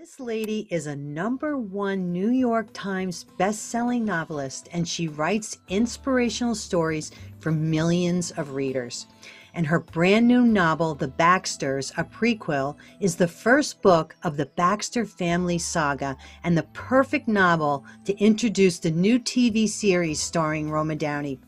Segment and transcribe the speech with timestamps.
[0.00, 6.54] This lady is a number one New York Times best-selling novelist, and she writes inspirational
[6.54, 9.04] stories for millions of readers.
[9.52, 14.46] And her brand new novel, The Baxters, a prequel, is the first book of the
[14.46, 20.96] Baxter family saga and the perfect novel to introduce the new TV series starring Roma
[20.96, 21.38] Downey.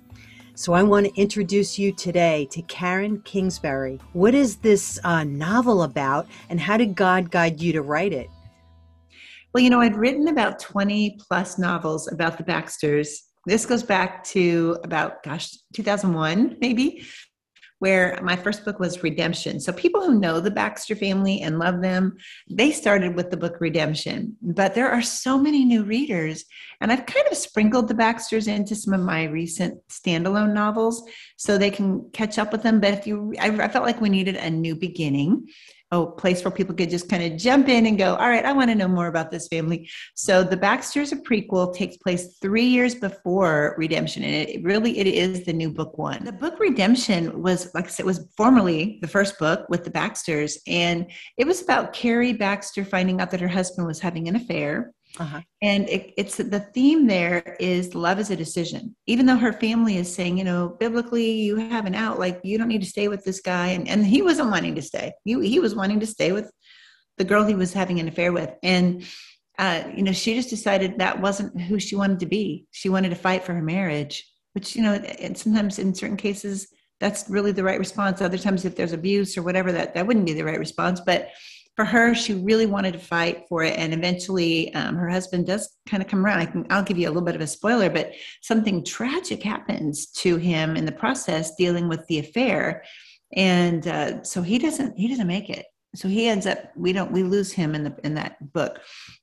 [0.54, 3.98] So I want to introduce you today to Karen Kingsbury.
[4.12, 8.28] What is this uh, novel about, and how did God guide you to write it?
[9.54, 13.22] Well, you know, I'd written about 20 plus novels about the Baxters.
[13.44, 17.04] This goes back to about, gosh, 2001, maybe,
[17.78, 19.60] where my first book was Redemption.
[19.60, 22.16] So people who know the Baxter family and love them,
[22.48, 24.36] they started with the book Redemption.
[24.40, 26.44] But there are so many new readers,
[26.80, 31.02] and I've kind of sprinkled the Baxters into some of my recent standalone novels
[31.36, 32.80] so they can catch up with them.
[32.80, 35.48] But if you, I, I felt like we needed a new beginning
[35.92, 38.52] a place where people could just kind of jump in and go, all right, I
[38.52, 39.88] want to know more about this family.
[40.14, 45.06] So the Baxters, a prequel, takes place three years before Redemption, and it really it
[45.06, 46.24] is the new book one.
[46.24, 50.58] The book Redemption was, like I said, was formerly the first book with the Baxters,
[50.66, 54.92] and it was about Kari Baxter finding out that her husband was having an affair
[55.18, 55.40] uh-huh.
[55.60, 58.96] And it, it's the theme there is love is a decision.
[59.06, 62.56] Even though her family is saying, you know, biblically, you have an out, like you
[62.56, 63.68] don't need to stay with this guy.
[63.68, 65.12] And, and he wasn't wanting to stay.
[65.24, 66.50] He, he was wanting to stay with
[67.18, 68.50] the girl he was having an affair with.
[68.62, 69.04] And,
[69.58, 72.66] uh, you know, she just decided that wasn't who she wanted to be.
[72.70, 76.68] She wanted to fight for her marriage, which, you know, and sometimes in certain cases,
[77.00, 78.22] that's really the right response.
[78.22, 81.00] Other times, if there's abuse or whatever, that, that wouldn't be the right response.
[81.04, 81.30] But
[81.76, 85.70] for her, she really wanted to fight for it, and eventually, um, her husband does
[85.88, 86.40] kind of come around.
[86.40, 88.12] I can, I'll give you a little bit of a spoiler, but
[88.42, 92.84] something tragic happens to him in the process, dealing with the affair,
[93.34, 95.66] and uh, so he doesn't he doesn't make it.
[95.94, 98.80] So he ends up we don't we lose him in the in that book,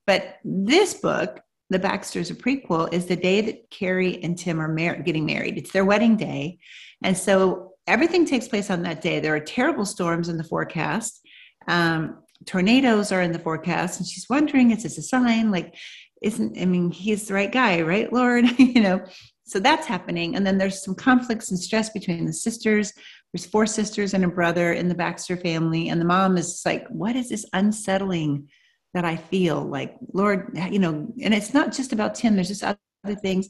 [0.08, 4.74] but this book the Baxters, a prequel, is the day that Kari and Tim are
[4.74, 5.58] mar- getting married.
[5.58, 6.58] It's their wedding day.
[7.04, 9.20] And so everything takes place on that day.
[9.20, 11.22] There are terrible storms in the forecast.
[11.68, 15.52] Um, tornadoes are in the forecast and she's wondering is this a sign?
[15.52, 15.76] Like
[16.22, 18.46] isn't i mean he's the right guy right lord?
[18.60, 19.06] You know
[19.50, 20.36] so that's happening.
[20.36, 22.94] And then there's some conflicts and stress between the sisters.
[23.34, 26.88] There's four sisters and a brother in the baxter family and the mom is like
[26.90, 28.48] what is this unsettling
[28.94, 29.64] that i feel?
[29.64, 33.50] Like lord you know and it's not just about tim there's just other things.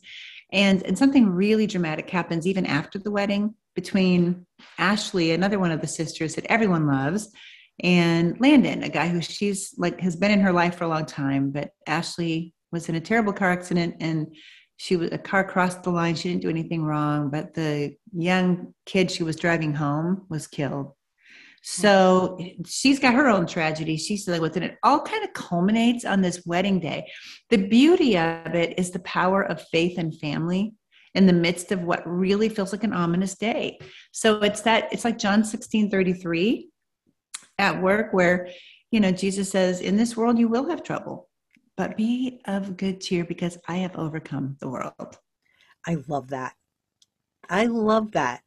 [0.51, 4.45] And and something really dramatic happens even after the wedding between
[4.77, 7.29] ashley another one of the sisters that everyone loves
[7.81, 11.05] and Landon, a guy who she's like has been in her life for a long
[11.05, 14.27] time, but Ashley was in a terrible car accident and
[14.77, 16.15] she was a car crossed the line.
[16.15, 20.93] She didn't do anything wrong, but the young kid she was driving home was killed.
[21.61, 26.05] So she's got her own tragedy she's dealing with, and it all kind of culminates
[26.05, 27.05] on this wedding day.
[27.49, 30.73] The beauty of it is the power of faith and family
[31.15, 33.79] in the midst of what really feels like an ominous day.
[34.11, 36.68] So it's that it's like John 16 33
[37.59, 38.49] at work where,
[38.89, 41.29] you know, Jesus says, In this world you will have trouble,
[41.77, 45.17] but be of good cheer because I have overcome the world.
[45.85, 46.53] I love that.
[47.49, 48.41] I love that.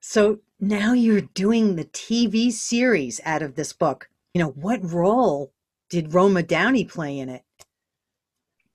[0.00, 4.08] So now you're doing the TV series out of this book.
[4.32, 5.52] You know, what role
[5.90, 7.42] did Roma Downey play in it?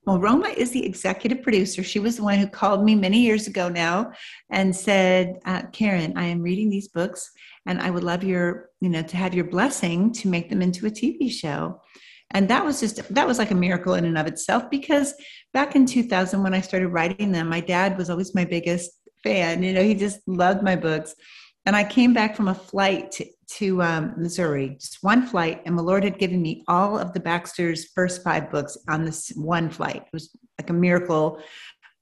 [0.06, 1.84] Well, Roma is the executive producer.
[1.84, 4.12] She was the one who called me many years ago now
[4.50, 7.30] and said, uh, Karen, I am reading these books
[7.68, 10.88] and I would love your, you know, to have your blessing to make them into
[10.88, 11.80] a TV show.
[12.32, 15.14] And that was just, that was like a miracle in and of itself because
[15.54, 18.92] back in 2000, when I started writing them, my dad was always my biggest
[19.24, 19.64] fan.
[19.64, 21.14] You know, he just loved my books.
[21.66, 23.26] And I came back from a flight to,
[23.58, 27.20] to um, Missouri, just one flight, and the Lord had given me all of the
[27.20, 29.98] Baxter's first five books on this one flight.
[29.98, 31.40] It was like a miracle,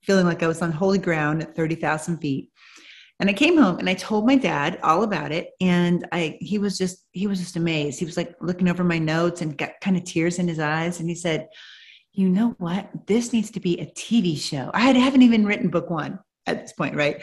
[0.04, 2.52] feeling like I was on holy ground at 30,000 feet.
[3.20, 5.52] And I came home and I told my dad all about it.
[5.60, 8.00] And I he was just he was just amazed.
[8.00, 11.00] He was like looking over my notes and got kind of tears in his eyes.
[11.00, 11.50] And he said,
[12.14, 12.90] You know what?
[13.08, 14.72] This needs to be a TV show.
[14.74, 17.22] I haven't even written book one at this point, right?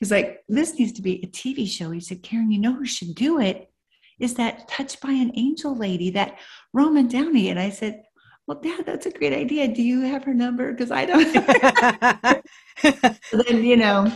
[0.00, 1.90] He's like, This needs to be a TV show.
[1.90, 3.70] He said, Karen, you know who should do it?
[4.18, 6.38] Is that touched by an angel lady, that
[6.72, 7.50] Roma Downey.
[7.50, 8.02] And I said,
[8.46, 9.66] well, Dad, that's a great idea.
[9.68, 10.72] Do you have her number?
[10.72, 12.42] Because I don't.
[12.82, 13.12] so
[13.44, 14.12] then, you know,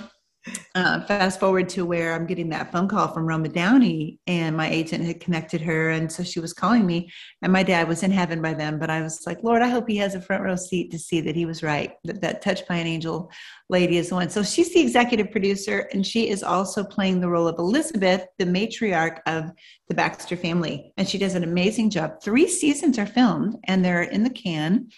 [0.74, 4.70] uh, fast forward to where I'm getting that phone call from Roma Downey, and my
[4.70, 7.10] agent had connected her, and so she was calling me,
[7.42, 8.78] and my dad was in heaven by then.
[8.78, 11.20] But I was like, Lord, I hope he has a front row seat to see
[11.20, 11.92] that he was right.
[12.04, 13.30] That that touched by an angel
[13.68, 14.30] lady is the one.
[14.30, 18.46] So she's the executive producer, and she is also playing the role of Elizabeth, the
[18.46, 19.50] matriarch of
[19.88, 22.22] the Baxter family, and she does an amazing job.
[22.22, 24.88] Three seasons are filmed, and they're in the can,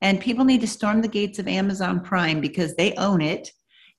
[0.00, 3.50] and people need to storm the gates of Amazon Prime because they own it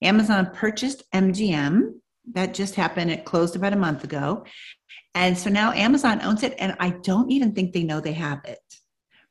[0.01, 1.94] Amazon purchased MGM.
[2.33, 3.12] That just happened.
[3.12, 4.45] It closed about a month ago.
[5.13, 8.42] And so now Amazon owns it, and I don't even think they know they have
[8.45, 8.59] it.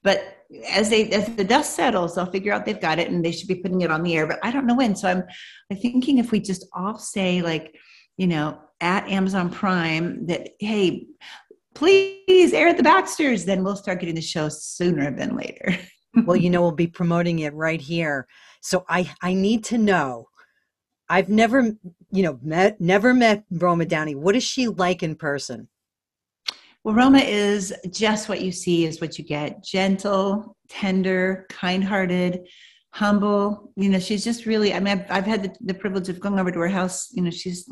[0.03, 3.33] But as they as the dust settles, they'll figure out they've got it and they
[3.33, 4.27] should be putting it on the air.
[4.27, 4.95] But I don't know when.
[4.95, 5.25] So I'm
[5.71, 7.75] I'm thinking if we just all say like,
[8.17, 11.07] you know, at Amazon Prime that, hey,
[11.75, 15.77] please air the Baxters, then we'll start getting the show sooner than later.
[16.25, 18.27] well, you know, we'll be promoting it right here.
[18.61, 20.29] So I I need to know
[21.09, 21.77] I've never,
[22.11, 24.15] you know, met, never met Roma Downey.
[24.15, 25.69] What is she like in person?
[26.83, 32.47] Well, Roma is just what you see is what you get gentle, tender, kind hearted,
[32.93, 33.73] humble.
[33.77, 36.39] You know, she's just really, I mean, I've, I've had the, the, privilege of going
[36.39, 37.09] over to her house.
[37.13, 37.69] You know, she's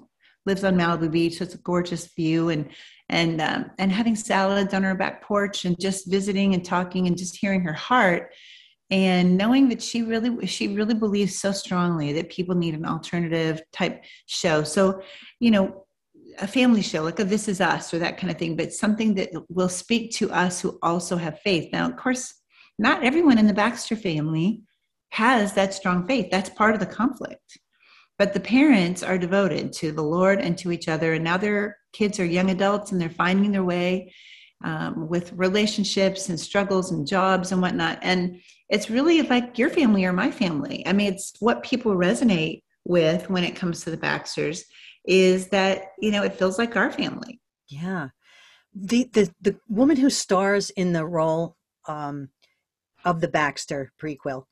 [0.47, 1.39] lives on Malibu Beach.
[1.39, 2.71] So it's a gorgeous view and,
[3.09, 7.17] and, um, and having salads on her back porch and just visiting and talking and
[7.17, 8.33] just hearing her heart
[8.91, 13.63] and knowing that she really she really believes so strongly that people need an alternative
[13.73, 14.63] type show.
[14.63, 15.03] So
[15.41, 15.87] you know
[16.39, 19.15] a family show like a this is us or that kind of thing but something
[19.15, 21.73] that will speak to us who also have faith.
[21.73, 22.35] Now of course
[22.79, 24.63] not everyone in the baxter family
[25.11, 26.29] has that strong faith.
[26.31, 27.59] That's part of the conflict.
[28.19, 31.15] But the parents are devoted to the lord and to each other.
[31.15, 34.13] And now their kids are young adults and they're finding their way
[34.65, 37.99] um, with relationships and struggles and jobs and whatnot.
[38.03, 38.41] And
[38.73, 40.83] it's really like your family or my family.
[40.87, 44.65] I mean, it's what people resonate with when it comes to the Baxters
[45.05, 47.39] is that, you know, it feels like our family.
[47.69, 48.09] Yeah.
[48.75, 52.31] The, the, the woman who stars in the role um,
[53.05, 54.45] of the Baxter prequel,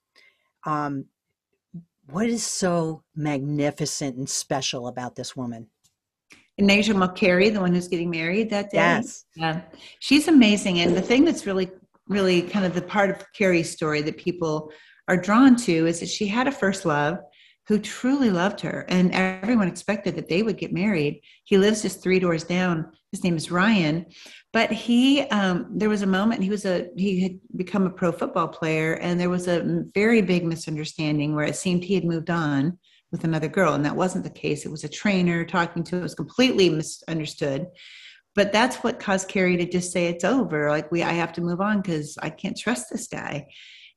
[0.67, 1.07] um,
[2.11, 5.69] what is so magnificent and special about this woman?
[6.61, 8.77] Nasia Mulcahy, the one who's getting married that day.
[8.77, 9.25] Yes.
[9.35, 9.63] Yeah.
[10.01, 10.81] She's amazing.
[10.81, 11.71] And the thing that's really,
[12.11, 14.71] really kind of the part of Kari's story that people
[15.09, 17.19] are drawn to is that she had a first love
[17.67, 18.85] who truly loved her.
[18.89, 21.21] And everyone expected that they would get married.
[21.45, 22.91] He lives just three doors down.
[23.13, 24.07] His name is Ryan.
[24.53, 28.11] But he, um, there was a moment he was a, he had become a pro
[28.11, 32.29] football player, and there was a very big misunderstanding where it seemed he had moved
[32.29, 32.77] on
[33.13, 36.03] with another girl and that wasn't the case it was a trainer talking to it
[36.03, 37.67] was completely misunderstood
[38.35, 40.71] but that's what caused kari to just say it's over.
[40.71, 43.47] Like we i have to move on because i can't trust this guy.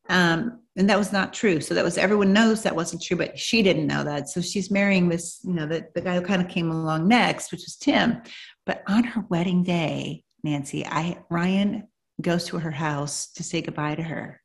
[0.10, 1.62] Um, and that was not true.
[1.62, 4.30] So that was everyone knows that wasn't true but she didn't know that.
[4.30, 7.52] So she's marrying this you know the, the guy who kind of came along next
[7.52, 8.22] which was tim.
[8.66, 11.88] But on her wedding day nancy i ryan
[12.22, 14.40] goes to her house to say goodbye to her.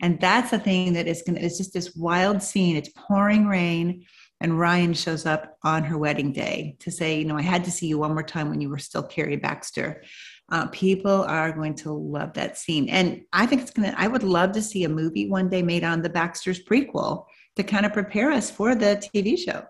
[0.00, 2.76] And that's the thing that is going to, it's just this wild scene.
[2.76, 4.06] It's pouring rain.
[4.40, 7.70] And Ryan shows up on her wedding day to say, you know, I had to
[7.70, 10.02] see you one more time when you were still Kari Baxter.
[10.50, 12.88] Uh, people are going to love that scene.
[12.88, 15.62] And I think it's going to, I would love to see a movie one day
[15.62, 17.26] made on the Baxter's prequel
[17.56, 19.64] to kind of prepare us for the TV show.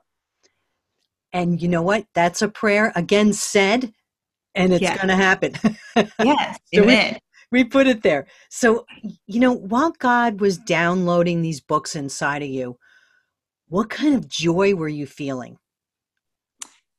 [1.33, 2.07] And you know what?
[2.15, 3.93] That's a prayer again said,
[4.55, 5.55] and it's going to happen.
[6.19, 6.59] yes.
[6.73, 7.19] so amen
[7.51, 8.27] we put it there.
[8.49, 8.87] So,
[9.27, 12.79] you know, while God was downloading these books inside of you,
[13.71, 15.57] what kind of joy were you feeling?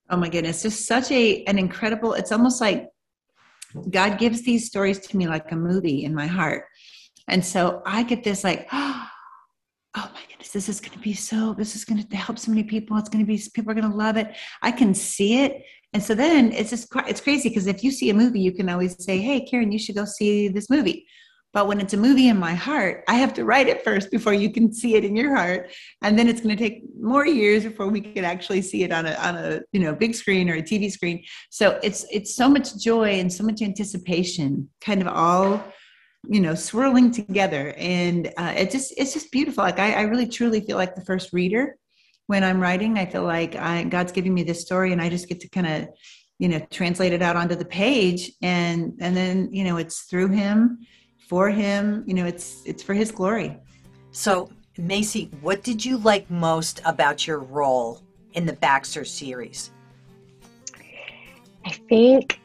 [0.09, 2.87] Oh my goodness, just such a an incredible, it's almost like
[3.89, 6.65] God gives these stories to me like a movie in my heart.
[7.27, 9.07] And so I get this like, oh
[9.95, 12.63] my goodness, this is going to be so, this is going to help so many
[12.63, 12.97] people.
[12.97, 14.35] It's going to be, people are going to love it.
[14.61, 15.63] I can see it.
[15.93, 18.69] And so then it's just it's crazy because if you see a movie, you can
[18.69, 21.05] always say, "Hey, Karen, you should go see this movie."
[21.53, 24.33] But when it's a movie in my heart, I have to write it first before
[24.33, 27.63] you can see it in your heart, and then it's going to take more years
[27.63, 30.55] before we can actually see it on a on a you know big screen or
[30.55, 31.23] a TV screen.
[31.49, 35.61] So it's it's so much joy and so much anticipation, kind of all
[36.27, 39.63] you know swirling together, and uh, it just it's just beautiful.
[39.63, 41.75] Like I, I really truly feel like the first reader
[42.27, 42.97] when I'm writing.
[42.97, 45.67] I feel like I, God's giving me this story, and I just get to kind
[45.67, 45.89] of,
[46.39, 50.29] you know, translate it out onto the page, and and then you know it's through
[50.29, 50.79] Him,
[51.31, 52.03] for Him.
[52.05, 53.57] You know, it's it's for His glory.
[54.11, 58.01] So, Masey, what did you like most about your role
[58.33, 59.71] in the Baxter series?
[61.65, 62.37] I think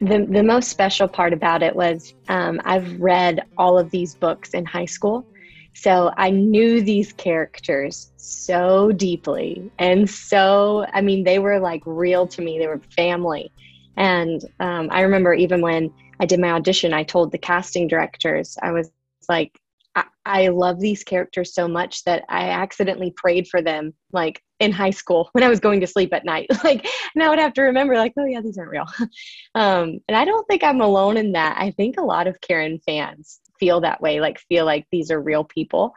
[0.00, 4.50] the the most special part about it was um, I've read all of these books
[4.54, 5.26] in high school,
[5.74, 9.72] So I knew these characters so deeply.
[9.78, 13.50] And so, I mean, they were like real to me, they were family.
[13.96, 18.56] And um, I remember even when I did my audition, I told the casting directors,
[18.62, 18.90] I was
[19.28, 19.58] like,
[19.94, 24.72] I, I love these characters so much that I accidentally prayed for them, like in
[24.72, 26.46] high school when I was going to sleep at night.
[26.64, 28.86] like, and I would have to remember, like, oh yeah, these aren't real.
[29.54, 31.56] um, and I don't think I'm alone in that.
[31.58, 35.20] I think a lot of Karen fans feel that way, like feel like these are
[35.20, 35.92] real people.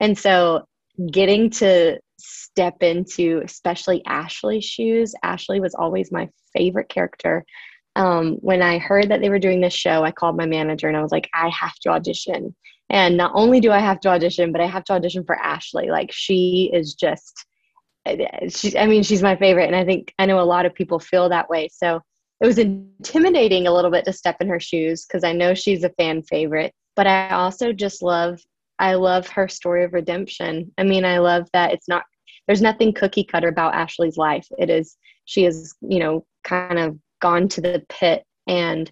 [0.00, 0.66] And so
[1.10, 7.44] getting to step into especially Ashley's shoes, Ashley was always my favorite character.
[7.96, 10.96] Um, when I heard that they were doing this show, I called my manager and
[10.96, 12.54] I was like, I have to audition.
[12.90, 15.90] And not only do I have to audition, but I have to audition for Ashley.
[15.90, 17.44] Like she is just,
[18.48, 19.66] she, I mean, she's my favorite.
[19.66, 21.68] And I think I know a lot of people feel that way.
[21.72, 22.00] So
[22.40, 25.84] it was intimidating a little bit to step in her shoes because I know she's
[25.84, 28.40] a fan favorite but I also just love
[28.78, 30.72] I love her story of redemption.
[30.78, 32.04] I mean, I love that it's not
[32.46, 34.46] there's nothing cookie cutter about Ashley's life.
[34.58, 38.90] It is she is, you know, kind of gone to the pit and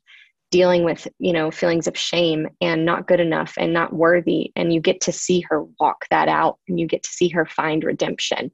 [0.51, 4.73] dealing with, you know, feelings of shame and not good enough and not worthy and
[4.73, 7.83] you get to see her walk that out and you get to see her find
[7.83, 8.51] redemption.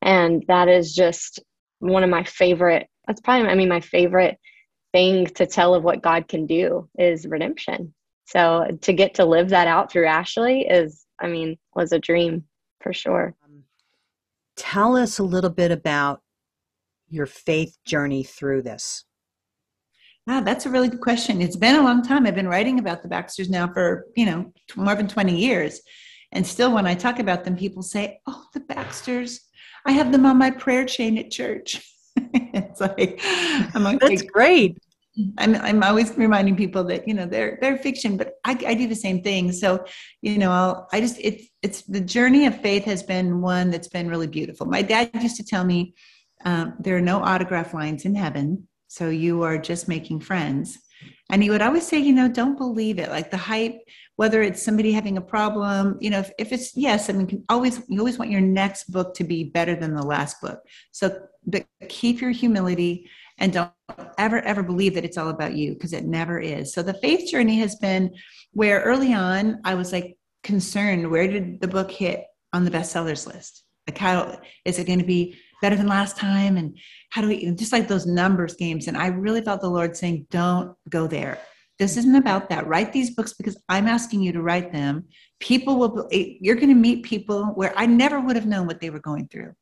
[0.00, 1.40] And that is just
[1.80, 4.38] one of my favorite that's probably I mean my favorite
[4.92, 7.92] thing to tell of what God can do is redemption.
[8.26, 12.44] So to get to live that out through Ashley is, I mean, was a dream
[12.80, 13.34] for sure.
[13.44, 13.64] Um,
[14.56, 16.22] tell us a little bit about
[17.08, 19.04] your faith journey through this.
[20.26, 21.42] Wow, that's a really good question.
[21.42, 22.26] It's been a long time.
[22.26, 25.82] I've been writing about the Baxters now for, you know, more than 20 years.
[26.32, 29.40] And still, when I talk about them, people say, Oh, the Baxters,
[29.86, 31.82] I have them on my prayer chain at church.
[32.16, 33.20] it's like,
[33.74, 34.78] I'm like, that's great.
[35.38, 38.88] I'm I'm always reminding people that you know they're they're fiction, but I, I do
[38.88, 39.52] the same thing.
[39.52, 39.84] So,
[40.22, 43.88] you know, I'll, I just it's it's the journey of faith has been one that's
[43.88, 44.66] been really beautiful.
[44.66, 45.94] My dad used to tell me
[46.44, 50.78] um, there are no autograph lines in heaven, so you are just making friends.
[51.30, 53.10] And he would always say, you know, don't believe it.
[53.10, 53.78] Like the hype,
[54.16, 57.82] whether it's somebody having a problem, you know, if, if it's yes, I mean, always
[57.88, 60.60] you always want your next book to be better than the last book.
[60.90, 63.70] So, but keep your humility and don't
[64.18, 66.72] ever ever believe that it's all about you because it never is.
[66.72, 68.14] So the faith journey has been
[68.52, 73.26] where early on i was like concerned where did the book hit on the bestsellers
[73.26, 73.64] list?
[73.88, 76.56] Like how is it going to be better than last time?
[76.56, 76.78] And
[77.10, 78.86] how do we just like those numbers games.
[78.86, 81.38] And i really felt the lord saying don't go there.
[81.78, 82.68] This isn't about that.
[82.68, 85.04] Write these books because i'm asking you to write them.
[85.40, 88.90] People will you're going to meet people where i never would have known what they
[88.90, 89.54] were going through.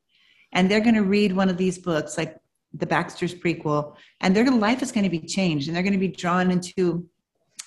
[0.53, 2.37] And they're going to read one of these books like
[2.75, 5.99] the Baxter's prequel, and their life is going to be changed, and they're going to
[5.99, 7.07] be drawn into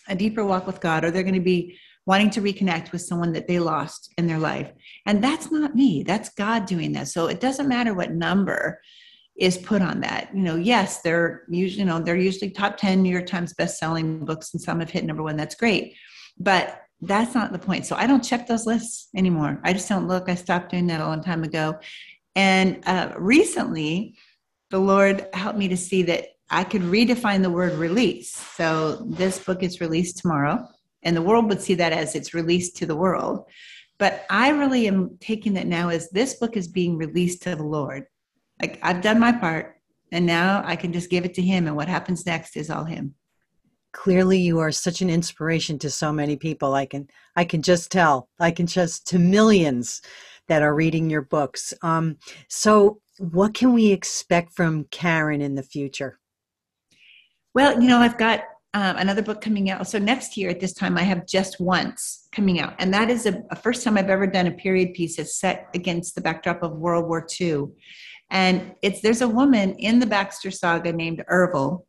[0.08, 3.34] a deeper walk with God, or they're going to be wanting to reconnect with someone
[3.34, 4.72] that they lost in their life.
[5.06, 6.04] And that's not me.
[6.04, 7.08] That's God doing that.
[7.08, 8.80] So it doesn't matter what number
[9.36, 10.30] is put on that.
[10.34, 14.24] You know, yes, they're usually, you know, they're usually top 10 New York Times best-selling
[14.24, 15.36] books, and some have hit number one.
[15.36, 15.96] That's great.
[16.38, 17.86] But that's not the point.
[17.86, 19.60] So I don't check those lists anymore.
[19.64, 20.30] I just don't look.
[20.30, 21.80] I stopped doing that a long time ago.
[22.36, 24.16] And uh, recently,
[24.76, 28.36] the Lord helped me to see that I could redefine the word release.
[28.36, 30.68] So this book is released tomorrow,
[31.02, 33.46] and the world would see that as it's released to the world.
[34.00, 37.64] But I really am taking that now as this book is being released to the
[37.64, 38.08] Lord.
[38.62, 39.78] Like I've done my part,
[40.12, 42.84] and now I can just give it to Him, and what happens next is all
[42.84, 43.16] Him.
[43.94, 46.74] Clearly, you are such an inspiration to so many people.
[46.74, 48.28] I can, I can just tell.
[48.42, 50.02] I can just to millions
[50.50, 51.74] that are reading your books.
[51.82, 52.18] Um,
[52.50, 56.20] so what can we expect from Karen in the future?
[57.54, 58.42] Well, you know, I've got
[58.74, 59.88] um, another book coming out.
[59.88, 62.76] So next year at this time, I have Just Once coming out.
[62.78, 65.70] And that is a, a first time I've ever done a period piece that's set
[65.74, 67.68] against the backdrop of World War II.
[68.32, 71.86] And it's there's a woman in the Baxter saga named Irvel.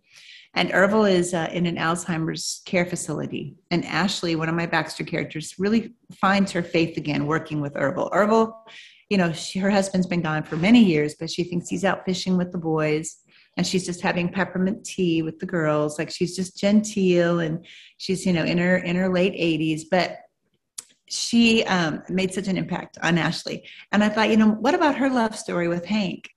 [0.55, 3.57] And Irvel is uh, in an Alzheimer's care facility.
[3.73, 8.11] And Ashley, one of my Baxter characters, really finds her faith again working with Irvel.
[8.13, 8.53] Irvel
[9.09, 12.05] you know, she, her husband's been gone for many years, but she thinks he's out
[12.05, 13.19] fishing with the boys
[13.57, 15.99] and she's just having peppermint tea with the girls.
[15.99, 17.65] Like she's just genteel and
[17.99, 20.19] she's, you know, in her, in her late 80s, but
[21.09, 23.65] she um, made such an impact on Ashley.
[23.93, 26.29] And I thought, you know, what about her love story with Hank?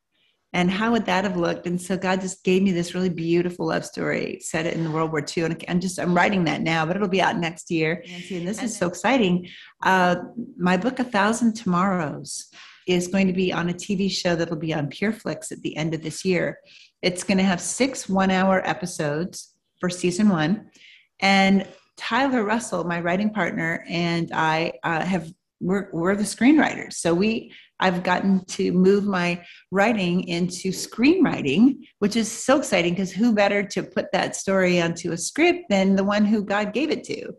[0.52, 1.68] And how would that have looked?
[1.68, 4.90] And so God just gave me this really beautiful love story, set it in the
[4.90, 5.44] World War II.
[5.44, 8.04] And I'm just, I'm writing that now, but it'll be out next year.
[8.08, 9.48] Nancy, and this is so exciting.
[9.84, 10.16] Uh,
[10.58, 12.50] my book, A Thousand Tomorrows,
[12.88, 15.94] is going to be on a TV show that'll be on PureFlix at the end
[15.94, 16.58] of this year.
[17.04, 20.72] It's going to have six one hour episodes for season one.
[21.20, 26.94] And Tyler Russell, my writing partner, and I uh, have we're we're the screenwriters.
[26.94, 33.12] So we I've gotten to move my writing into screenwriting, which is so exciting because
[33.12, 36.92] who better to put that story onto a script than the one who God gave
[36.92, 37.34] it to?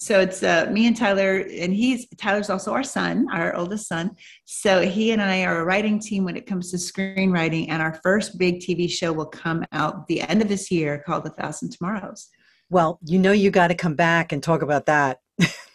[0.00, 4.12] So it's uh, me and Tyler, and he's Tyler's also our son, our oldest son.
[4.44, 7.98] So he and I are a writing team when it comes to screenwriting, and our
[8.04, 11.72] first big TV show will come out the end of this year called A Thousand
[11.72, 12.28] Tomorrows.
[12.70, 15.20] Well, you know, you got to come back and talk about that.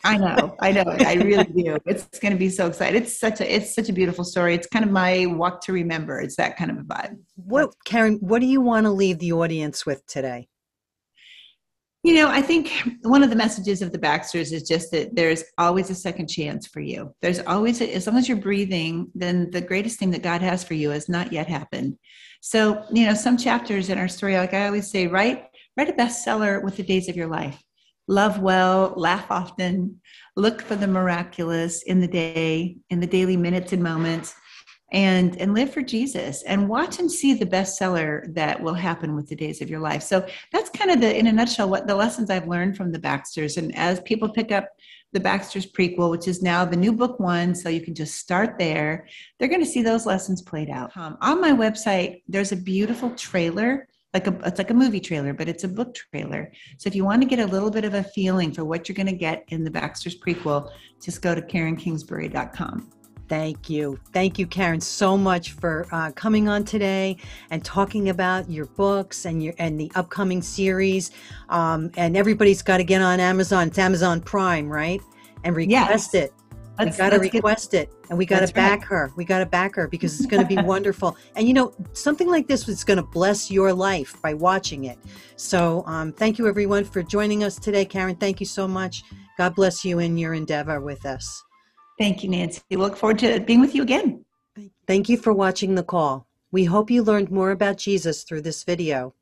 [0.05, 1.77] I know, I know, I really do.
[1.85, 3.01] It's going to be so exciting.
[3.01, 4.53] It's such a, it's such a beautiful story.
[4.53, 6.19] It's kind of my walk to remember.
[6.19, 7.17] It's that kind of a vibe.
[7.35, 8.17] What, Karen?
[8.19, 10.49] What do you want to leave the audience with today?
[12.03, 12.69] You know, I think
[13.03, 16.67] one of the messages of the Baxters is just that there's always a second chance
[16.67, 17.15] for you.
[17.21, 20.65] There's always, a, as long as you're breathing, then the greatest thing that God has
[20.65, 21.97] for you has not yet happened.
[22.41, 25.45] So, you know, some chapters in our story, like I always say, write
[25.77, 27.61] write a bestseller with the days of your life.
[28.07, 30.01] Love well, laugh often,
[30.35, 34.35] look for the miraculous in the day, in the daily minutes and moments
[34.93, 39.27] and and live for jesus and watch and see the bestseller that will happen with
[39.27, 40.03] the days of your life.
[40.03, 42.99] So that's kind of the in a nutshell what the lessons i've learned from the
[42.99, 43.57] baxters.
[43.57, 44.69] And as people pick up
[45.11, 48.57] the baxters prequel which is now the new book one so you can just start
[48.57, 50.95] there they're going to see those lessons played out.
[50.95, 55.33] Um, on my website there's a beautiful trailer like a it's like a movie trailer
[55.33, 57.93] but it's a book trailer so if you want to get a little bit of
[57.93, 61.41] a feeling for what you're going to get in the baxters prequel just go to
[61.41, 62.89] karenkingsbury.com
[63.29, 63.97] Thank you.
[64.11, 67.17] Thank you, Karen, so much for uh, coming on today
[67.49, 71.11] and talking about your books and your and the upcoming series.
[71.49, 73.69] Um, and everybody's got to get on Amazon.
[73.69, 75.01] It's Amazon Prime, right?
[75.43, 76.25] And request yes.
[76.25, 76.33] it.
[76.79, 78.87] We got to request get, it and we got to back right.
[78.87, 79.11] her.
[79.15, 81.17] We got to back her because it's going to be wonderful.
[81.35, 84.99] And you know, something like this is going to bless your life by watching it.
[85.35, 87.85] So, um, thank you everyone for joining us today.
[87.85, 89.03] Karen, thank you so much.
[89.37, 91.43] God bless you in your endeavor with us.
[91.97, 92.61] Thank you, Nancy.
[92.69, 94.25] We look forward to being with you again.
[94.87, 96.27] Thank you for watching the call.
[96.51, 99.15] We hope you learned more about Jesus through this video.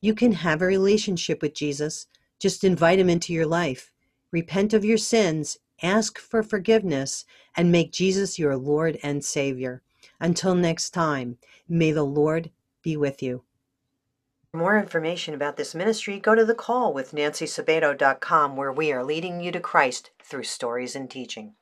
[0.00, 2.06] You can have a relationship with Jesus.
[2.38, 3.90] Just invite him into your life.
[4.32, 7.24] Repent of your sins, ask for forgiveness,
[7.56, 9.82] and make Jesus your Lord and Savior.
[10.18, 11.38] Until next time,
[11.68, 12.50] may the Lord
[12.82, 13.44] be with you.
[14.50, 17.12] For more information about this ministry, go to the call with
[18.56, 21.54] where we are leading you to Christ through stories and teaching.